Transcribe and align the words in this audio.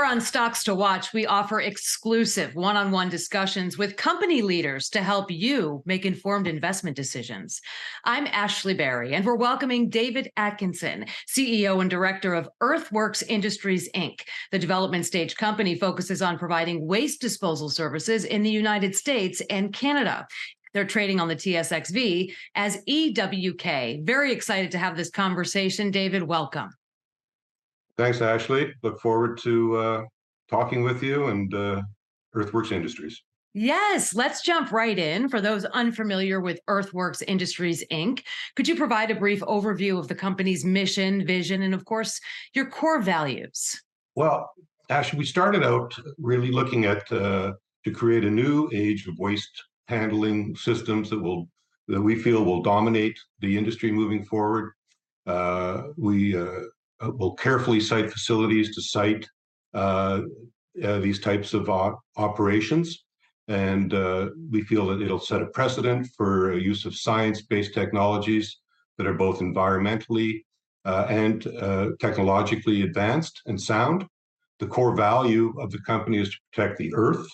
Here 0.00 0.08
on 0.08 0.22
Stocks 0.22 0.64
to 0.64 0.74
Watch, 0.74 1.12
we 1.12 1.26
offer 1.26 1.60
exclusive 1.60 2.54
one 2.54 2.74
on 2.74 2.90
one 2.90 3.10
discussions 3.10 3.76
with 3.76 3.98
company 3.98 4.40
leaders 4.40 4.88
to 4.88 5.02
help 5.02 5.30
you 5.30 5.82
make 5.84 6.06
informed 6.06 6.46
investment 6.46 6.96
decisions. 6.96 7.60
I'm 8.04 8.26
Ashley 8.28 8.72
Berry, 8.72 9.12
and 9.12 9.26
we're 9.26 9.36
welcoming 9.36 9.90
David 9.90 10.30
Atkinson, 10.38 11.04
CEO 11.28 11.82
and 11.82 11.90
director 11.90 12.32
of 12.32 12.48
Earthworks 12.62 13.20
Industries, 13.20 13.90
Inc. 13.94 14.22
The 14.52 14.58
development 14.58 15.04
stage 15.04 15.36
company 15.36 15.74
focuses 15.74 16.22
on 16.22 16.38
providing 16.38 16.86
waste 16.86 17.20
disposal 17.20 17.68
services 17.68 18.24
in 18.24 18.42
the 18.42 18.50
United 18.50 18.96
States 18.96 19.42
and 19.50 19.70
Canada. 19.70 20.26
They're 20.72 20.86
trading 20.86 21.20
on 21.20 21.28
the 21.28 21.36
TSXV 21.36 22.32
as 22.54 22.82
EWK. 22.88 24.06
Very 24.06 24.32
excited 24.32 24.70
to 24.70 24.78
have 24.78 24.96
this 24.96 25.10
conversation. 25.10 25.90
David, 25.90 26.22
welcome. 26.22 26.70
Thanks, 28.00 28.22
Ashley. 28.22 28.72
Look 28.82 28.98
forward 28.98 29.36
to 29.42 29.76
uh, 29.76 30.02
talking 30.48 30.82
with 30.82 31.02
you 31.02 31.26
and 31.26 31.52
uh, 31.52 31.82
Earthworks 32.32 32.72
Industries. 32.72 33.22
Yes, 33.52 34.14
let's 34.14 34.40
jump 34.40 34.72
right 34.72 34.98
in. 34.98 35.28
For 35.28 35.42
those 35.42 35.66
unfamiliar 35.66 36.40
with 36.40 36.60
Earthworks 36.66 37.20
Industries, 37.20 37.84
Inc., 37.92 38.22
could 38.56 38.66
you 38.66 38.74
provide 38.74 39.10
a 39.10 39.14
brief 39.16 39.40
overview 39.40 39.98
of 39.98 40.08
the 40.08 40.14
company's 40.14 40.64
mission, 40.64 41.26
vision, 41.26 41.60
and 41.60 41.74
of 41.74 41.84
course, 41.84 42.18
your 42.54 42.70
core 42.70 43.02
values? 43.02 43.78
Well, 44.14 44.50
Ashley, 44.88 45.18
we 45.18 45.26
started 45.26 45.62
out 45.62 45.94
really 46.16 46.50
looking 46.50 46.86
at 46.86 47.12
uh, 47.12 47.52
to 47.84 47.90
create 47.90 48.24
a 48.24 48.30
new 48.30 48.70
age 48.72 49.08
of 49.08 49.18
waste 49.18 49.62
handling 49.88 50.56
systems 50.56 51.10
that 51.10 51.20
will 51.20 51.50
that 51.88 52.00
we 52.00 52.16
feel 52.16 52.44
will 52.44 52.62
dominate 52.62 53.18
the 53.40 53.58
industry 53.58 53.92
moving 53.92 54.24
forward. 54.24 54.72
Uh, 55.26 55.82
we 55.98 56.34
uh, 56.34 56.60
Uh, 57.02 57.10
will 57.12 57.34
carefully 57.34 57.80
site 57.80 58.10
facilities 58.10 58.74
to 58.74 58.82
site 58.82 59.26
uh, 59.74 60.20
uh, 60.84 60.98
these 60.98 61.18
types 61.18 61.54
of 61.54 61.70
operations. 62.16 63.04
And 63.48 63.94
uh, 63.94 64.28
we 64.50 64.62
feel 64.62 64.86
that 64.88 65.02
it'll 65.02 65.18
set 65.18 65.42
a 65.42 65.46
precedent 65.46 66.08
for 66.16 66.52
uh, 66.52 66.56
use 66.56 66.84
of 66.84 66.94
science-based 66.94 67.74
technologies 67.74 68.58
that 68.98 69.06
are 69.06 69.14
both 69.14 69.40
environmentally 69.40 70.42
and 70.84 71.42
technologically 72.00 72.82
advanced 72.82 73.40
and 73.46 73.60
sound. 73.60 74.06
The 74.58 74.66
core 74.66 74.94
value 74.94 75.54
of 75.58 75.70
the 75.70 75.80
company 75.80 76.18
is 76.18 76.28
to 76.28 76.36
protect 76.52 76.78
the 76.78 76.92
earth 76.94 77.26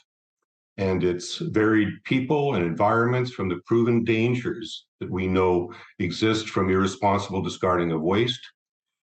and 0.79 1.03
its 1.03 1.39
varied 1.39 1.89
people 2.05 2.55
and 2.55 2.65
environments 2.65 3.33
from 3.33 3.49
the 3.49 3.61
proven 3.67 4.05
dangers 4.05 4.87
that 5.01 5.11
we 5.11 5.27
know 5.27 5.73
exist 5.99 6.49
from 6.51 6.71
irresponsible 6.71 7.43
discarding 7.43 7.91
of 7.93 8.03
waste 8.03 8.41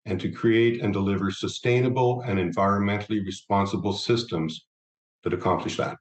and 0.05 0.19
to 0.19 0.29
create 0.29 0.81
and 0.81 0.93
deliver 0.93 1.31
sustainable 1.31 2.21
and 2.21 2.39
environmentally 2.39 3.25
responsible 3.25 3.93
systems 3.93 4.65
that 5.23 5.33
accomplish 5.33 5.77
that. 5.77 5.97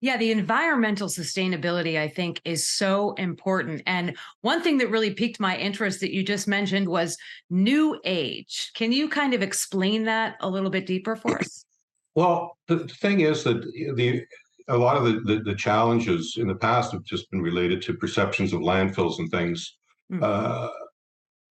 Yeah, 0.00 0.16
the 0.16 0.30
environmental 0.30 1.08
sustainability, 1.08 1.98
I 1.98 2.08
think, 2.08 2.40
is 2.44 2.68
so 2.68 3.14
important. 3.14 3.82
And 3.86 4.16
one 4.42 4.62
thing 4.62 4.78
that 4.78 4.90
really 4.90 5.12
piqued 5.12 5.40
my 5.40 5.56
interest 5.56 6.00
that 6.00 6.12
you 6.12 6.22
just 6.22 6.46
mentioned 6.46 6.88
was 6.88 7.16
new 7.50 8.00
age. 8.04 8.70
Can 8.74 8.92
you 8.92 9.08
kind 9.08 9.34
of 9.34 9.42
explain 9.42 10.04
that 10.04 10.36
a 10.40 10.48
little 10.48 10.70
bit 10.70 10.86
deeper 10.86 11.16
for 11.16 11.38
us? 11.38 11.64
Well, 12.14 12.58
the 12.66 12.80
thing 12.88 13.20
is 13.20 13.44
that 13.44 13.62
the 13.94 14.24
a 14.66 14.76
lot 14.76 14.96
of 14.96 15.04
the, 15.04 15.20
the, 15.20 15.40
the 15.44 15.54
challenges 15.54 16.36
in 16.36 16.48
the 16.48 16.54
past 16.56 16.90
have 16.90 17.04
just 17.04 17.30
been 17.30 17.40
related 17.40 17.80
to 17.82 17.94
perceptions 17.94 18.52
of 18.52 18.60
landfills 18.60 19.20
and 19.20 19.30
things. 19.30 19.76
Mm. 20.12 20.22
Uh, 20.22 20.68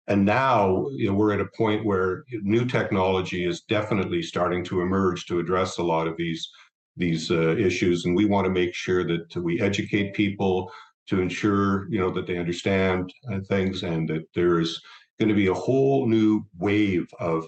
and 0.07 0.25
now 0.25 0.87
you 0.91 1.07
know, 1.07 1.13
we're 1.13 1.33
at 1.33 1.41
a 1.41 1.57
point 1.57 1.85
where 1.85 2.23
new 2.41 2.65
technology 2.65 3.45
is 3.45 3.61
definitely 3.61 4.21
starting 4.21 4.63
to 4.65 4.81
emerge 4.81 5.25
to 5.25 5.39
address 5.39 5.77
a 5.77 5.83
lot 5.83 6.07
of 6.07 6.15
these 6.17 6.49
these 6.95 7.29
uh, 7.29 7.55
issues, 7.57 8.05
and 8.05 8.15
we 8.15 8.25
want 8.25 8.45
to 8.45 8.51
make 8.51 8.73
sure 8.73 9.03
that 9.03 9.35
we 9.35 9.61
educate 9.61 10.15
people 10.15 10.71
to 11.07 11.21
ensure 11.21 11.87
you 11.89 11.99
know 11.99 12.09
that 12.09 12.25
they 12.25 12.37
understand 12.37 13.13
uh, 13.31 13.39
things, 13.47 13.83
and 13.83 14.09
that 14.09 14.25
there 14.33 14.59
is 14.59 14.81
going 15.19 15.29
to 15.29 15.35
be 15.35 15.47
a 15.47 15.53
whole 15.53 16.07
new 16.07 16.43
wave 16.57 17.07
of 17.19 17.45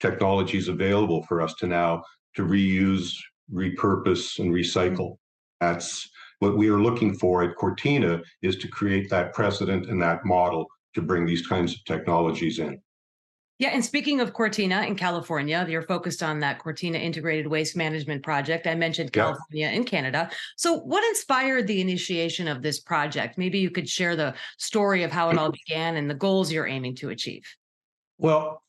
technologies 0.00 0.68
available 0.68 1.22
for 1.24 1.40
us 1.40 1.54
to 1.54 1.66
now 1.66 2.02
to 2.34 2.42
reuse, 2.42 3.12
repurpose, 3.52 4.38
and 4.38 4.52
recycle. 4.52 5.16
That's 5.60 6.08
what 6.40 6.56
we 6.56 6.68
are 6.68 6.80
looking 6.80 7.14
for 7.14 7.42
at 7.42 7.56
Cortina 7.56 8.20
is 8.42 8.56
to 8.56 8.68
create 8.68 9.08
that 9.10 9.32
precedent 9.32 9.88
and 9.88 10.00
that 10.02 10.24
model 10.24 10.66
to 10.96 11.02
bring 11.02 11.26
these 11.26 11.46
kinds 11.46 11.74
of 11.74 11.84
technologies 11.84 12.58
in. 12.58 12.80
Yeah, 13.58 13.70
and 13.70 13.84
speaking 13.84 14.20
of 14.20 14.32
Cortina 14.32 14.82
in 14.82 14.96
California, 14.96 15.64
you're 15.68 15.82
focused 15.82 16.22
on 16.22 16.40
that 16.40 16.58
Cortina 16.58 16.98
Integrated 16.98 17.46
Waste 17.46 17.76
Management 17.76 18.22
Project. 18.22 18.66
I 18.66 18.74
mentioned 18.74 19.12
California 19.12 19.66
yeah. 19.66 19.70
and 19.70 19.86
Canada. 19.86 20.30
So, 20.56 20.74
what 20.74 21.02
inspired 21.08 21.66
the 21.66 21.80
initiation 21.80 22.48
of 22.48 22.60
this 22.60 22.80
project? 22.80 23.38
Maybe 23.38 23.58
you 23.58 23.70
could 23.70 23.88
share 23.88 24.14
the 24.14 24.34
story 24.58 25.04
of 25.04 25.10
how 25.10 25.30
it 25.30 25.38
all 25.38 25.52
began 25.52 25.96
and 25.96 26.10
the 26.10 26.14
goals 26.14 26.52
you're 26.52 26.66
aiming 26.66 26.96
to 26.96 27.10
achieve. 27.10 27.44
Well, 28.18 28.62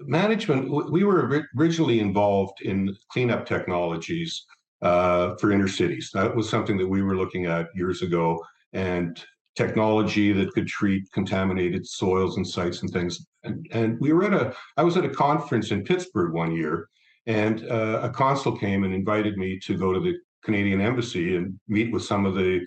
management, 0.00 0.70
we 0.90 1.04
were 1.04 1.46
originally 1.58 2.00
involved 2.00 2.62
in 2.62 2.96
cleanup 3.10 3.44
technologies 3.44 4.46
uh, 4.80 5.36
for 5.36 5.52
inner 5.52 5.68
cities. 5.68 6.10
That 6.14 6.34
was 6.34 6.48
something 6.48 6.78
that 6.78 6.88
we 6.88 7.02
were 7.02 7.16
looking 7.16 7.46
at 7.46 7.68
years 7.74 8.00
ago. 8.00 8.42
And 8.72 9.22
technology 9.54 10.32
that 10.32 10.52
could 10.52 10.66
treat 10.66 11.10
contaminated 11.12 11.86
soils 11.86 12.36
and 12.36 12.46
sites 12.46 12.82
and 12.82 12.90
things. 12.90 13.26
And, 13.44 13.66
and 13.72 14.00
we 14.00 14.12
were 14.12 14.24
at 14.24 14.32
a, 14.32 14.54
I 14.76 14.82
was 14.82 14.96
at 14.96 15.04
a 15.04 15.10
conference 15.10 15.70
in 15.70 15.84
Pittsburgh 15.84 16.32
one 16.32 16.52
year, 16.52 16.88
and 17.26 17.68
uh, 17.70 18.00
a 18.02 18.10
consul 18.10 18.56
came 18.56 18.84
and 18.84 18.94
invited 18.94 19.36
me 19.36 19.58
to 19.60 19.76
go 19.76 19.92
to 19.92 20.00
the 20.00 20.14
Canadian 20.42 20.80
Embassy 20.80 21.36
and 21.36 21.58
meet 21.68 21.92
with 21.92 22.02
some 22.02 22.26
of 22.26 22.34
the 22.34 22.66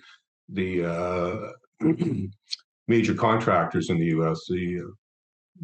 the 0.50 0.84
uh, 0.84 1.52
major 2.88 3.14
contractors 3.14 3.90
in 3.90 3.98
the 3.98 4.06
U.S., 4.06 4.40
the 4.48 4.80
uh, 4.80 4.90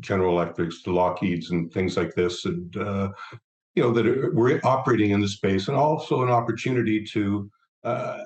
General 0.00 0.33
Electrics, 0.33 0.83
the 0.83 0.91
Lockheeds, 0.91 1.50
and 1.50 1.72
things 1.72 1.97
like 1.97 2.15
this, 2.15 2.44
and 2.44 2.77
uh, 2.77 3.09
you 3.75 3.83
know 3.83 3.93
that 3.93 4.33
we're 4.34 4.60
operating 4.65 5.10
in 5.10 5.21
the 5.21 5.28
space, 5.28 5.69
and 5.69 5.77
also 5.77 6.22
an 6.22 6.31
opportunity 6.31 7.04
to 7.04 7.50
uh, 7.84 8.19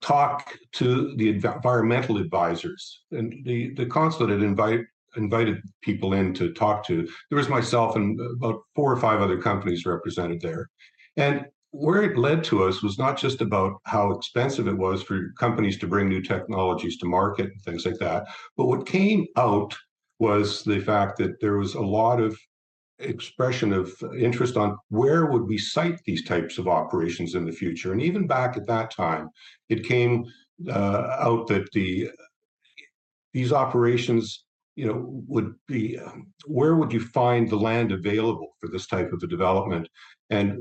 talk 0.00 0.54
to 0.72 1.14
the 1.16 1.28
environmental 1.30 2.18
advisors. 2.18 3.02
And 3.10 3.44
the 3.44 3.74
the 3.74 3.86
consulate 3.86 4.30
had 4.30 4.42
invite, 4.42 4.80
invited 5.16 5.60
people 5.82 6.12
in 6.12 6.34
to 6.34 6.52
talk 6.52 6.86
to 6.86 7.06
there 7.30 7.38
was 7.38 7.48
myself 7.48 7.96
and 7.96 8.20
about 8.20 8.60
four 8.74 8.92
or 8.92 8.96
five 8.96 9.20
other 9.20 9.40
companies 9.40 9.86
represented 9.86 10.40
there. 10.40 10.68
And 11.16 11.46
where 11.70 12.02
it 12.02 12.16
led 12.16 12.42
to 12.44 12.64
us 12.64 12.82
was 12.82 12.98
not 12.98 13.18
just 13.18 13.40
about 13.40 13.74
how 13.84 14.10
expensive 14.10 14.66
it 14.66 14.76
was 14.76 15.02
for 15.02 15.32
companies 15.38 15.78
to 15.78 15.86
bring 15.86 16.08
new 16.08 16.22
technologies 16.22 16.96
to 16.96 17.06
market 17.06 17.46
and 17.46 17.62
things 17.62 17.84
like 17.84 17.98
that 17.98 18.26
but 18.56 18.66
what 18.66 18.86
came 18.86 19.26
out 19.36 19.74
was 20.18 20.62
the 20.62 20.80
fact 20.80 21.18
that 21.18 21.38
there 21.40 21.58
was 21.58 21.74
a 21.74 21.80
lot 21.80 22.20
of 22.20 22.38
expression 22.98 23.72
of 23.72 23.92
interest 24.18 24.56
on 24.56 24.78
where 24.88 25.26
would 25.26 25.46
we 25.46 25.58
site 25.58 26.00
these 26.04 26.24
types 26.24 26.58
of 26.58 26.68
operations 26.68 27.34
in 27.34 27.44
the 27.44 27.52
future. 27.52 27.92
And 27.92 28.00
even 28.00 28.26
back 28.26 28.56
at 28.56 28.66
that 28.66 28.90
time, 28.90 29.28
it 29.68 29.84
came 29.84 30.24
uh, 30.68 31.16
out 31.20 31.46
that 31.48 31.70
the 31.72 32.10
these 33.34 33.52
operations, 33.52 34.44
you 34.76 34.86
know, 34.86 35.22
would 35.28 35.54
be 35.68 35.98
um, 35.98 36.28
where 36.46 36.76
would 36.76 36.90
you 36.90 37.00
find 37.00 37.50
the 37.50 37.56
land 37.56 37.92
available 37.92 38.48
for 38.58 38.68
this 38.68 38.86
type 38.86 39.12
of 39.12 39.22
a 39.22 39.26
development? 39.26 39.86
And 40.30 40.58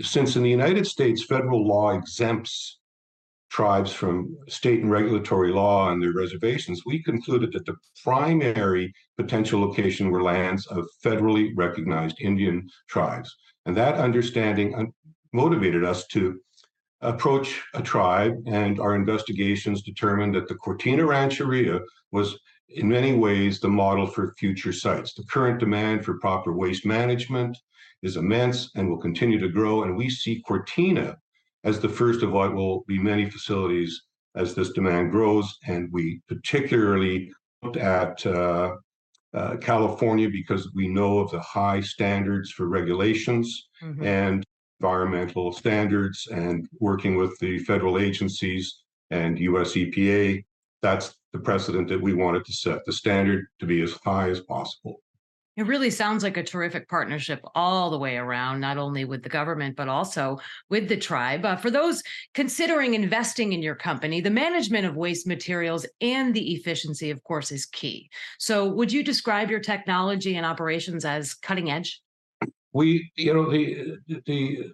since 0.00 0.34
in 0.34 0.42
the 0.42 0.50
United 0.50 0.88
States, 0.88 1.24
federal 1.24 1.64
law 1.64 1.90
exempts 1.90 2.79
tribes 3.50 3.92
from 3.92 4.36
state 4.48 4.80
and 4.80 4.90
regulatory 4.90 5.50
law 5.50 5.90
and 5.90 6.00
their 6.00 6.12
reservations, 6.12 6.82
we 6.86 7.02
concluded 7.02 7.52
that 7.52 7.66
the 7.66 7.76
primary 8.02 8.92
potential 9.18 9.60
location 9.60 10.10
were 10.10 10.22
lands 10.22 10.66
of 10.68 10.86
federally 11.04 11.50
recognized 11.56 12.20
Indian 12.20 12.68
tribes. 12.88 13.34
And 13.66 13.76
that 13.76 13.96
understanding 13.96 14.92
motivated 15.32 15.84
us 15.84 16.06
to 16.08 16.40
approach 17.00 17.62
a 17.74 17.82
tribe, 17.82 18.34
and 18.46 18.78
our 18.78 18.94
investigations 18.94 19.82
determined 19.82 20.34
that 20.34 20.48
the 20.48 20.54
Cortina 20.54 21.04
Rancheria 21.04 21.80
was 22.12 22.38
in 22.68 22.88
many 22.88 23.14
ways 23.14 23.58
the 23.58 23.68
model 23.68 24.06
for 24.06 24.34
future 24.38 24.72
sites. 24.72 25.14
The 25.14 25.24
current 25.24 25.58
demand 25.58 26.04
for 26.04 26.18
proper 26.18 26.52
waste 26.52 26.86
management 26.86 27.56
is 28.02 28.16
immense 28.16 28.70
and 28.76 28.88
will 28.88 28.98
continue 28.98 29.40
to 29.40 29.48
grow, 29.48 29.82
and 29.82 29.96
we 29.96 30.08
see 30.08 30.42
Cortina 30.46 31.16
as 31.64 31.80
the 31.80 31.88
first 31.88 32.22
of 32.22 32.32
what 32.32 32.54
will 32.54 32.84
be 32.86 32.98
many 32.98 33.28
facilities 33.28 34.02
as 34.36 34.54
this 34.54 34.70
demand 34.70 35.10
grows. 35.10 35.58
And 35.66 35.90
we 35.92 36.20
particularly 36.28 37.32
looked 37.62 37.76
at 37.76 38.24
uh, 38.26 38.76
uh, 39.34 39.56
California 39.58 40.28
because 40.28 40.72
we 40.74 40.88
know 40.88 41.18
of 41.18 41.30
the 41.30 41.40
high 41.40 41.80
standards 41.80 42.50
for 42.50 42.68
regulations 42.68 43.68
mm-hmm. 43.82 44.04
and 44.04 44.44
environmental 44.80 45.52
standards 45.52 46.26
and 46.32 46.66
working 46.80 47.16
with 47.16 47.38
the 47.38 47.58
federal 47.60 47.98
agencies 47.98 48.82
and 49.10 49.38
US 49.38 49.74
EPA. 49.74 50.42
That's 50.82 51.14
the 51.32 51.38
precedent 51.38 51.88
that 51.88 52.00
we 52.00 52.14
wanted 52.14 52.44
to 52.46 52.52
set, 52.52 52.84
the 52.86 52.92
standard 52.92 53.46
to 53.58 53.66
be 53.66 53.82
as 53.82 53.92
high 54.04 54.30
as 54.30 54.40
possible. 54.40 55.00
It 55.60 55.66
really 55.66 55.90
sounds 55.90 56.22
like 56.22 56.38
a 56.38 56.42
terrific 56.42 56.88
partnership 56.88 57.44
all 57.54 57.90
the 57.90 57.98
way 57.98 58.16
around, 58.16 58.60
not 58.60 58.78
only 58.78 59.04
with 59.04 59.22
the 59.22 59.28
government, 59.28 59.76
but 59.76 59.88
also 59.88 60.38
with 60.70 60.88
the 60.88 60.96
tribe. 60.96 61.44
Uh, 61.44 61.54
for 61.54 61.70
those 61.70 62.02
considering 62.32 62.94
investing 62.94 63.52
in 63.52 63.60
your 63.60 63.74
company, 63.74 64.22
the 64.22 64.30
management 64.30 64.86
of 64.86 64.96
waste 64.96 65.26
materials 65.26 65.84
and 66.00 66.32
the 66.32 66.54
efficiency, 66.54 67.10
of 67.10 67.22
course, 67.24 67.52
is 67.52 67.66
key. 67.66 68.08
So, 68.38 68.70
would 68.70 68.90
you 68.90 69.04
describe 69.04 69.50
your 69.50 69.60
technology 69.60 70.36
and 70.36 70.46
operations 70.46 71.04
as 71.04 71.34
cutting 71.34 71.70
edge? 71.70 72.00
We, 72.72 73.10
you 73.16 73.34
know, 73.34 73.50
the 73.50 73.98
the 74.24 74.72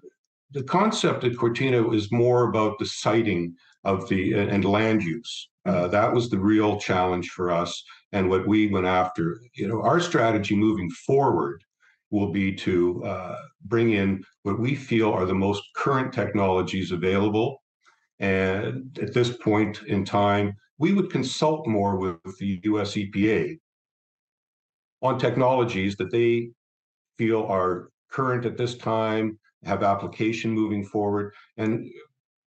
the 0.53 0.63
concept 0.63 1.25
at 1.25 1.37
Cortina 1.37 1.91
is 1.91 2.13
more 2.13 2.49
about 2.49 2.79
the 2.79 2.87
siting 2.87 3.57
of 3.87 4.09
the 4.09 4.35
and 4.35 4.65
land 4.65 5.03
use. 5.03 5.49
Uh, 5.65 5.89
that 5.89 6.13
was 6.13 6.29
the 6.29 6.39
real 6.39 6.79
challenge 6.79 7.29
for 7.31 7.51
us 7.51 7.83
and 8.13 8.29
what 8.29 8.47
we 8.47 8.67
went 8.67 8.87
after. 8.87 9.41
You 9.55 9.69
know, 9.69 9.81
our 9.83 10.01
strategy 10.01 10.55
moving 10.55 10.91
forward 10.91 11.63
will 12.11 12.31
be 12.31 12.53
to 12.55 13.05
uh, 13.05 13.37
bring 13.65 13.93
in 13.93 14.23
what 14.43 14.61
we 14.61 14.75
feel 14.75 15.11
are 15.13 15.25
the 15.25 15.35
most 15.35 15.63
current 15.77 16.13
technologies 16.13 16.93
available. 16.93 17.63
And 18.19 18.97
at 19.01 19.15
this 19.15 19.37
point 19.37 19.83
in 19.87 20.05
time, 20.05 20.55
we 20.79 20.93
would 20.93 21.11
consult 21.11 21.67
more 21.67 21.97
with 21.97 22.39
the 22.39 22.61
US 22.65 22.95
EPA 22.95 23.59
on 25.03 25.19
technologies 25.19 25.97
that 25.97 26.11
they 26.11 26.51
feel 27.19 27.45
are 27.45 27.91
current 28.11 28.47
at 28.47 28.57
this 28.57 28.77
time, 28.77 29.39
have 29.65 29.83
application 29.83 30.51
moving 30.51 30.85
forward. 30.85 31.33
And 31.57 31.89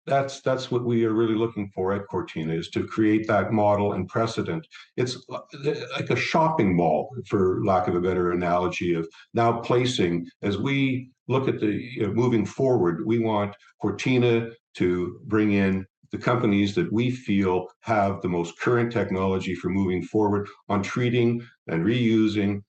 that's 0.07 0.42
that's 0.42 0.71
what 0.71 0.86
we 0.86 1.06
are 1.06 1.13
really 1.13 1.36
looking 1.36 1.69
for 1.75 1.94
at 1.94 2.07
Cortina 2.07 2.54
is 2.54 2.69
to 2.69 2.88
create 2.88 3.27
that 3.27 3.51
model 3.51 3.94
and 3.94 4.07
precedent. 4.07 4.65
It's 4.95 5.18
like 5.30 6.09
a 6.09 6.15
shopping 6.15 6.75
mall, 6.75 7.09
for 7.27 7.63
lack 7.63 7.88
of 7.88 7.95
a 7.95 8.01
better 8.01 8.31
analogy, 8.31 8.94
of 8.94 9.07
now 9.33 9.59
placing 9.59 10.25
as 10.42 10.57
we 10.57 11.12
look 11.27 11.48
at 11.48 11.59
the 11.59 11.68
you 11.68 12.07
know, 12.07 12.13
moving 12.13 12.45
forward. 12.45 13.06
We 13.06 13.19
want 13.19 13.56
Cortina 13.81 14.50
to 14.75 15.19
bring 15.25 15.51
in 15.51 15.86
the 16.12 16.18
companies 16.18 16.74
that 16.75 16.92
we 16.92 17.12
feel 17.12 17.68
have 17.81 18.21
the 18.21 18.30
most 18.30 18.57
current 18.59 18.92
technology 18.92 19.54
for 19.54 19.69
moving 19.69 20.01
forward 20.01 20.48
on 20.69 20.81
treating 20.81 21.45
and 21.68 21.83
reusing, 21.83 22.62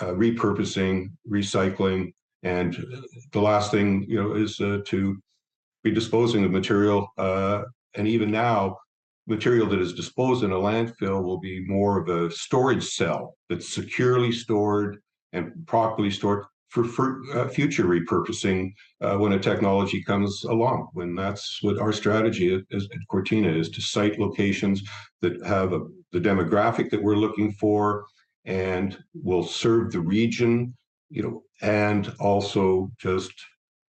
uh, 0.00 0.12
repurposing, 0.12 1.08
recycling, 1.28 2.12
and 2.44 2.76
the 3.32 3.40
last 3.40 3.72
thing 3.72 4.04
you 4.06 4.22
know 4.22 4.34
is 4.34 4.60
uh, 4.60 4.78
to 4.86 5.16
be 5.84 5.92
disposing 5.92 6.44
of 6.44 6.50
material. 6.50 7.06
Uh, 7.16 7.62
and 7.94 8.08
even 8.08 8.30
now, 8.30 8.76
material 9.26 9.68
that 9.68 9.80
is 9.80 9.92
disposed 9.92 10.42
in 10.42 10.50
a 10.50 10.56
landfill 10.56 11.22
will 11.22 11.38
be 11.38 11.64
more 11.66 12.00
of 12.00 12.08
a 12.08 12.30
storage 12.30 12.84
cell 12.84 13.36
that's 13.48 13.72
securely 13.72 14.32
stored 14.32 14.98
and 15.32 15.52
properly 15.66 16.10
stored 16.10 16.44
for, 16.68 16.84
for 16.84 17.20
uh, 17.34 17.48
future 17.48 17.84
repurposing 17.84 18.72
uh, 19.00 19.16
when 19.16 19.32
a 19.32 19.38
technology 19.38 20.02
comes 20.02 20.42
along. 20.44 20.88
When 20.92 21.14
that's 21.14 21.62
what 21.62 21.78
our 21.78 21.92
strategy 21.92 22.52
is, 22.70 22.84
at 22.84 22.98
Cortina 23.08 23.48
is 23.48 23.70
to 23.70 23.80
site 23.80 24.18
locations 24.18 24.82
that 25.22 25.44
have 25.46 25.72
a, 25.72 25.82
the 26.12 26.20
demographic 26.20 26.90
that 26.90 27.02
we're 27.02 27.16
looking 27.16 27.52
for 27.52 28.04
and 28.44 28.98
will 29.14 29.44
serve 29.44 29.92
the 29.92 30.00
region, 30.00 30.76
you 31.10 31.22
know, 31.22 31.42
and 31.62 32.12
also 32.18 32.90
just 32.98 33.32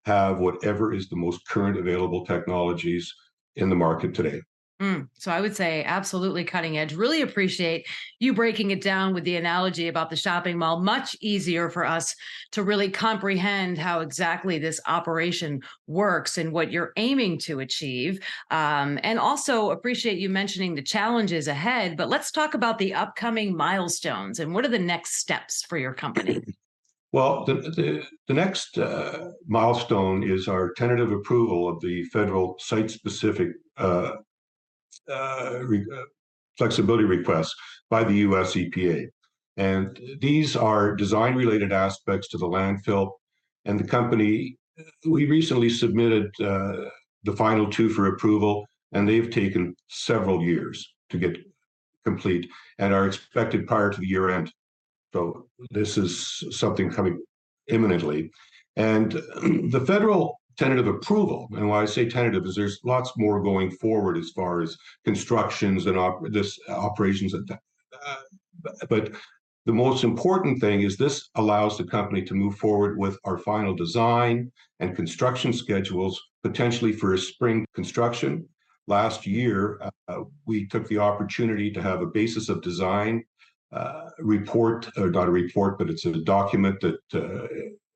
have 0.04 0.38
whatever 0.38 0.92
is 0.92 1.08
the 1.08 1.16
most 1.16 1.46
current 1.46 1.78
available 1.78 2.24
technologies 2.24 3.14
in 3.56 3.68
the 3.68 3.76
market 3.76 4.14
today. 4.14 4.40
Mm, 4.80 5.08
so 5.12 5.30
I 5.30 5.42
would 5.42 5.54
say 5.54 5.84
absolutely 5.84 6.42
cutting 6.42 6.78
edge. 6.78 6.94
Really 6.94 7.20
appreciate 7.20 7.86
you 8.18 8.32
breaking 8.32 8.70
it 8.70 8.80
down 8.80 9.12
with 9.12 9.24
the 9.24 9.36
analogy 9.36 9.88
about 9.88 10.08
the 10.08 10.16
shopping 10.16 10.56
mall. 10.56 10.80
Much 10.80 11.14
easier 11.20 11.68
for 11.68 11.84
us 11.84 12.14
to 12.52 12.62
really 12.62 12.88
comprehend 12.88 13.76
how 13.76 14.00
exactly 14.00 14.58
this 14.58 14.80
operation 14.86 15.60
works 15.86 16.38
and 16.38 16.50
what 16.50 16.72
you're 16.72 16.94
aiming 16.96 17.38
to 17.40 17.60
achieve. 17.60 18.20
Um, 18.50 18.98
and 19.02 19.18
also 19.18 19.70
appreciate 19.70 20.18
you 20.18 20.30
mentioning 20.30 20.74
the 20.74 20.82
challenges 20.82 21.46
ahead. 21.46 21.98
But 21.98 22.08
let's 22.08 22.30
talk 22.30 22.54
about 22.54 22.78
the 22.78 22.94
upcoming 22.94 23.54
milestones 23.54 24.40
and 24.40 24.54
what 24.54 24.64
are 24.64 24.68
the 24.68 24.78
next 24.78 25.16
steps 25.16 25.62
for 25.62 25.76
your 25.76 25.92
company. 25.92 26.40
Well, 27.12 27.44
the, 27.44 27.54
the, 27.54 28.04
the 28.28 28.34
next 28.34 28.78
uh, 28.78 29.30
milestone 29.46 30.22
is 30.22 30.46
our 30.46 30.72
tentative 30.74 31.10
approval 31.10 31.68
of 31.68 31.80
the 31.80 32.04
federal 32.04 32.56
site-specific 32.60 33.48
uh, 33.76 34.12
uh, 35.10 35.58
re- 35.62 35.86
uh, 35.92 36.04
flexibility 36.56 37.04
requests 37.04 37.54
by 37.88 38.04
the 38.04 38.14
US 38.28 38.54
EPA. 38.54 39.08
And 39.56 39.98
these 40.20 40.54
are 40.56 40.94
design-related 40.94 41.72
aspects 41.72 42.28
to 42.28 42.38
the 42.38 42.46
landfill. 42.46 43.10
And 43.64 43.78
the 43.78 43.88
company, 43.88 44.56
we 45.04 45.26
recently 45.26 45.68
submitted 45.68 46.30
uh, 46.40 46.84
the 47.24 47.34
final 47.36 47.68
two 47.68 47.88
for 47.88 48.06
approval, 48.06 48.64
and 48.92 49.08
they've 49.08 49.30
taken 49.30 49.74
several 49.88 50.42
years 50.42 50.94
to 51.10 51.18
get 51.18 51.36
complete 52.04 52.48
and 52.78 52.94
are 52.94 53.06
expected 53.06 53.66
prior 53.66 53.90
to 53.90 54.00
the 54.00 54.06
year 54.06 54.30
end. 54.30 54.52
So 55.12 55.46
this 55.70 55.98
is 55.98 56.44
something 56.50 56.90
coming 56.90 57.22
imminently. 57.68 58.30
And 58.76 59.12
the 59.70 59.84
federal 59.86 60.40
tentative 60.58 60.86
approval, 60.86 61.48
and 61.52 61.68
why 61.68 61.82
I 61.82 61.86
say 61.86 62.08
tentative 62.08 62.44
is 62.44 62.54
there's 62.54 62.80
lots 62.84 63.12
more 63.16 63.42
going 63.42 63.70
forward 63.70 64.18
as 64.18 64.30
far 64.30 64.60
as 64.60 64.76
constructions 65.04 65.86
and 65.86 65.98
op- 65.98 66.22
this 66.30 66.58
operations. 66.68 67.34
And, 67.34 67.50
uh, 67.50 68.16
but 68.88 69.12
the 69.66 69.72
most 69.72 70.04
important 70.04 70.60
thing 70.60 70.82
is 70.82 70.96
this 70.96 71.30
allows 71.34 71.76
the 71.76 71.84
company 71.84 72.22
to 72.22 72.34
move 72.34 72.56
forward 72.56 72.98
with 72.98 73.18
our 73.24 73.38
final 73.38 73.74
design 73.74 74.50
and 74.80 74.96
construction 74.96 75.52
schedules, 75.52 76.20
potentially 76.42 76.92
for 76.92 77.14
a 77.14 77.18
spring 77.18 77.66
construction. 77.74 78.48
Last 78.86 79.26
year, 79.26 79.80
uh, 80.08 80.22
we 80.46 80.66
took 80.66 80.88
the 80.88 80.98
opportunity 80.98 81.70
to 81.72 81.82
have 81.82 82.00
a 82.00 82.06
basis 82.06 82.48
of 82.48 82.62
design 82.62 83.24
uh, 83.72 84.10
report, 84.18 84.88
or 84.98 85.10
not 85.10 85.28
a 85.28 85.30
report, 85.30 85.78
but 85.78 85.90
it's 85.90 86.04
a 86.06 86.12
document 86.12 86.80
that 86.80 86.98
uh, 87.14 87.46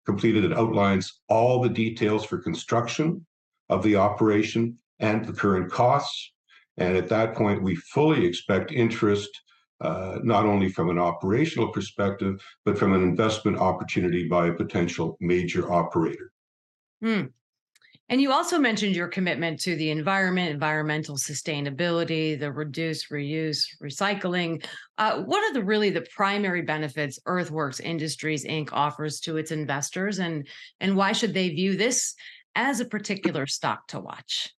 completed. 0.06 0.44
It 0.44 0.56
outlines 0.56 1.21
all 1.29 1.61
the 1.61 1.69
details 1.69 2.25
for 2.25 2.38
construction 2.38 3.26
of 3.69 3.82
the 3.82 3.97
operation 3.97 4.79
and 5.00 5.25
the 5.25 5.32
current 5.32 5.71
costs. 5.71 6.32
And 6.76 6.97
at 6.97 7.09
that 7.09 7.35
point, 7.35 7.62
we 7.62 7.76
fully 7.76 8.25
expect 8.25 8.73
interest, 8.73 9.31
uh, 9.81 10.19
not 10.23 10.47
only 10.47 10.69
from 10.69 10.91
an 10.91 10.99
operational 10.99 11.69
perspective, 11.69 12.41
but 12.65 12.79
from 12.79 12.93
an 12.93 13.03
investment 13.03 13.58
opportunity 13.58 14.29
by 14.29 14.49
a 14.49 14.55
potential 14.55 15.17
major 15.20 15.72
operator. 15.72 16.32
Hmm. 17.03 17.27
And 18.11 18.20
you 18.20 18.32
also 18.32 18.58
mentioned 18.58 18.94
your 18.94 19.08
commitment 19.08 19.58
to 19.61 19.77
the 19.77 19.91
environment, 19.91 20.51
environmental 20.51 21.17
sustainability, 21.17 22.39
the 22.39 22.53
reduce, 22.53 23.08
reuse, 23.08 23.65
recycling. 23.82 24.65
Uh, 24.99 25.23
what 25.23 25.43
are 25.43 25.55
the 25.55 25.65
really 25.65 25.89
the 25.89 26.06
primary 26.15 26.61
benefits 26.61 27.19
Earthworks 27.25 27.81
Industries 27.81 28.44
Inc. 28.44 28.69
offers 28.73 29.20
to 29.20 29.39
its 29.39 29.53
investors, 29.53 30.19
and 30.19 30.46
and 30.81 30.96
why 30.96 31.13
should 31.13 31.32
they 31.32 31.49
view 31.49 31.77
this 31.77 32.15
as 32.55 32.81
a 32.81 32.84
particular 32.84 33.46
stock 33.46 33.87
to 33.89 34.01
watch? 34.01 34.53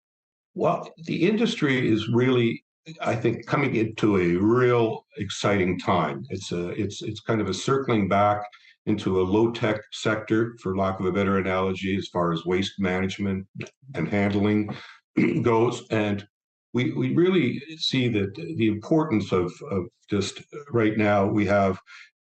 Well, 0.55 0.91
the 1.03 1.27
industry 1.27 1.91
is 1.91 2.09
really, 2.09 2.63
I 2.99 3.15
think, 3.15 3.45
coming 3.45 3.75
into 3.75 4.17
a 4.17 4.35
real 4.37 5.05
exciting 5.17 5.77
time. 5.79 6.25
It's 6.29 6.51
a 6.51 6.69
it's 6.69 7.03
it's 7.03 7.19
kind 7.19 7.41
of 7.41 7.49
a 7.49 7.53
circling 7.53 8.09
back 8.09 8.41
into 8.85 9.19
a 9.19 9.23
low 9.23 9.51
tech 9.51 9.81
sector, 9.91 10.55
for 10.61 10.77
lack 10.77 10.99
of 10.99 11.05
a 11.05 11.11
better 11.11 11.37
analogy, 11.37 11.97
as 11.97 12.07
far 12.07 12.31
as 12.31 12.45
waste 12.45 12.73
management 12.79 13.47
and 13.95 14.07
handling 14.07 14.75
goes. 15.41 15.83
And 15.89 16.27
we, 16.73 16.91
we 16.91 17.15
really 17.15 17.61
see 17.77 18.09
that 18.09 18.35
the 18.35 18.67
importance 18.67 19.31
of, 19.31 19.51
of 19.71 19.85
just 20.09 20.41
right 20.71 20.97
now, 20.97 21.25
we 21.25 21.45
have 21.45 21.79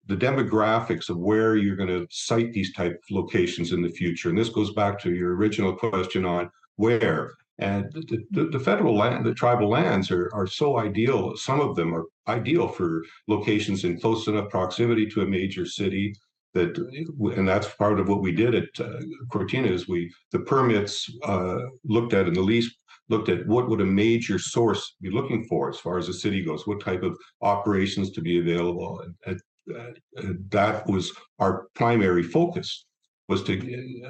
the 0.06 0.16
demographics 0.16 1.08
of 1.08 1.18
where 1.18 1.56
you're 1.56 1.76
going 1.76 1.88
to 1.88 2.06
site 2.10 2.52
these 2.52 2.72
type 2.74 2.92
of 2.92 3.10
locations 3.10 3.72
in 3.72 3.82
the 3.82 3.88
future. 3.88 4.28
And 4.28 4.38
this 4.38 4.48
goes 4.48 4.72
back 4.72 5.00
to 5.00 5.12
your 5.14 5.36
original 5.36 5.74
question 5.74 6.24
on 6.24 6.50
where. 6.76 7.32
And 7.58 7.92
the, 7.92 8.24
the, 8.30 8.44
the, 8.46 8.58
federal 8.58 8.96
land, 8.96 9.24
the 9.24 9.34
tribal 9.34 9.68
lands 9.68 10.10
are, 10.10 10.30
are 10.34 10.46
so 10.46 10.78
ideal. 10.78 11.36
Some 11.36 11.60
of 11.60 11.76
them 11.76 11.94
are 11.94 12.06
ideal 12.26 12.66
for 12.66 13.02
locations 13.28 13.84
in 13.84 14.00
close 14.00 14.26
enough 14.26 14.48
proximity 14.48 15.06
to 15.10 15.20
a 15.20 15.26
major 15.26 15.64
city 15.64 16.14
that 16.54 16.76
and 17.36 17.48
that's 17.48 17.74
part 17.76 17.98
of 17.98 18.08
what 18.08 18.20
we 18.20 18.32
did 18.32 18.54
at 18.54 18.68
uh, 18.80 19.00
Cortina 19.30 19.68
is 19.68 19.88
we 19.88 20.12
the 20.32 20.40
permits 20.40 21.08
uh, 21.24 21.58
looked 21.84 22.12
at 22.12 22.26
and 22.26 22.36
the 22.36 22.40
lease 22.40 22.70
looked 23.08 23.28
at 23.28 23.46
what 23.46 23.68
would 23.68 23.80
a 23.80 23.84
major 23.84 24.38
source 24.38 24.96
be 25.00 25.10
looking 25.10 25.44
for 25.44 25.68
as 25.68 25.78
far 25.78 25.98
as 25.98 26.06
the 26.06 26.12
city 26.12 26.42
goes, 26.42 26.66
what 26.66 26.80
type 26.80 27.02
of 27.02 27.16
operations 27.42 28.10
to 28.10 28.20
be 28.20 28.38
available, 28.38 29.00
and, 29.00 29.40
and, 29.66 29.98
and 30.16 30.50
that 30.50 30.86
was 30.86 31.12
our 31.38 31.66
primary 31.74 32.22
focus 32.22 32.86
was 33.28 33.42
to 33.44 33.54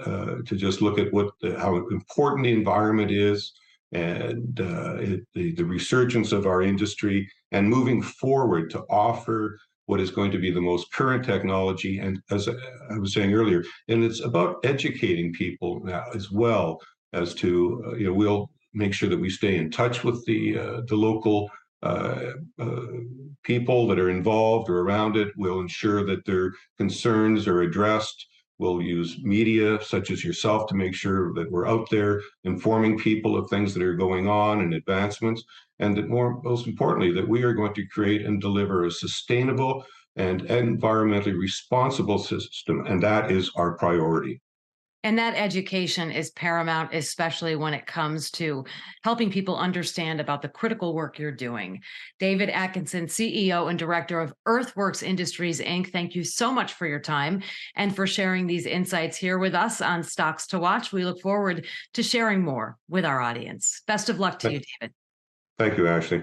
uh, 0.06 0.36
to 0.46 0.56
just 0.56 0.80
look 0.80 0.98
at 0.98 1.12
what 1.12 1.30
the, 1.40 1.58
how 1.58 1.76
important 1.88 2.44
the 2.44 2.52
environment 2.52 3.10
is 3.10 3.52
and 3.92 4.60
uh, 4.60 4.94
it, 4.96 5.20
the 5.34 5.52
the 5.54 5.64
resurgence 5.64 6.32
of 6.32 6.46
our 6.46 6.62
industry 6.62 7.28
and 7.50 7.68
moving 7.68 8.00
forward 8.00 8.70
to 8.70 8.80
offer 8.88 9.58
what 9.86 10.00
is 10.00 10.10
going 10.10 10.30
to 10.30 10.38
be 10.38 10.50
the 10.50 10.60
most 10.60 10.92
current 10.92 11.24
technology. 11.24 11.98
And 11.98 12.20
as 12.30 12.48
I 12.48 12.98
was 12.98 13.12
saying 13.12 13.34
earlier, 13.34 13.64
and 13.88 14.04
it's 14.04 14.20
about 14.20 14.56
educating 14.64 15.32
people 15.32 15.80
now 15.84 16.04
as 16.14 16.30
well 16.30 16.80
as 17.12 17.34
to, 17.34 17.82
uh, 17.86 17.94
you 17.96 18.06
know, 18.06 18.14
we'll 18.14 18.50
make 18.74 18.94
sure 18.94 19.08
that 19.08 19.20
we 19.20 19.28
stay 19.30 19.56
in 19.56 19.70
touch 19.70 20.04
with 20.04 20.24
the 20.24 20.58
uh, 20.58 20.80
the 20.86 20.96
local 20.96 21.50
uh, 21.82 22.32
uh, 22.58 22.86
people 23.42 23.86
that 23.88 23.98
are 23.98 24.10
involved 24.10 24.70
or 24.70 24.80
around 24.80 25.16
it. 25.16 25.28
We'll 25.36 25.60
ensure 25.60 26.06
that 26.06 26.24
their 26.24 26.52
concerns 26.78 27.48
are 27.48 27.62
addressed. 27.62 28.26
We'll 28.58 28.80
use 28.80 29.18
media 29.22 29.82
such 29.82 30.10
as 30.12 30.24
yourself 30.24 30.68
to 30.68 30.76
make 30.76 30.94
sure 30.94 31.34
that 31.34 31.50
we're 31.50 31.66
out 31.66 31.90
there 31.90 32.20
informing 32.44 32.98
people 32.98 33.36
of 33.36 33.50
things 33.50 33.74
that 33.74 33.82
are 33.82 33.96
going 33.96 34.28
on 34.28 34.60
and 34.60 34.74
advancements. 34.74 35.42
And 35.82 35.96
that 35.96 36.08
more, 36.08 36.40
most 36.42 36.66
importantly, 36.66 37.12
that 37.12 37.28
we 37.28 37.42
are 37.42 37.52
going 37.52 37.74
to 37.74 37.86
create 37.86 38.24
and 38.24 38.40
deliver 38.40 38.84
a 38.84 38.90
sustainable 38.90 39.84
and 40.16 40.42
environmentally 40.44 41.36
responsible 41.36 42.18
system. 42.18 42.86
And 42.86 43.02
that 43.02 43.30
is 43.30 43.50
our 43.56 43.76
priority. 43.76 44.40
And 45.04 45.18
that 45.18 45.34
education 45.34 46.12
is 46.12 46.30
paramount, 46.30 46.94
especially 46.94 47.56
when 47.56 47.74
it 47.74 47.86
comes 47.86 48.30
to 48.32 48.64
helping 49.02 49.32
people 49.32 49.56
understand 49.56 50.20
about 50.20 50.42
the 50.42 50.48
critical 50.48 50.94
work 50.94 51.18
you're 51.18 51.32
doing. 51.32 51.80
David 52.20 52.48
Atkinson, 52.50 53.06
CEO 53.06 53.68
and 53.68 53.76
Director 53.76 54.20
of 54.20 54.32
Earthworks 54.46 55.02
Industries, 55.02 55.60
Inc., 55.60 55.90
thank 55.90 56.14
you 56.14 56.22
so 56.22 56.52
much 56.52 56.74
for 56.74 56.86
your 56.86 57.00
time 57.00 57.42
and 57.74 57.96
for 57.96 58.06
sharing 58.06 58.46
these 58.46 58.66
insights 58.66 59.16
here 59.16 59.38
with 59.38 59.56
us 59.56 59.80
on 59.80 60.04
Stocks 60.04 60.46
to 60.48 60.60
Watch. 60.60 60.92
We 60.92 61.04
look 61.04 61.20
forward 61.20 61.66
to 61.94 62.02
sharing 62.04 62.44
more 62.44 62.78
with 62.88 63.04
our 63.04 63.20
audience. 63.20 63.82
Best 63.88 64.08
of 64.08 64.20
luck 64.20 64.38
to 64.40 64.52
you, 64.52 64.60
David. 64.80 64.94
Thank 65.62 65.78
you, 65.78 65.86
Ashley. 65.86 66.22